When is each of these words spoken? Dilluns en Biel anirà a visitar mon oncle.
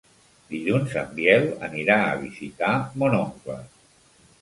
Dilluns 0.53 0.95
en 1.01 1.11
Biel 1.19 1.45
anirà 1.69 2.01
a 2.09 2.17
visitar 2.25 2.73
mon 3.03 3.23
oncle. 3.23 3.63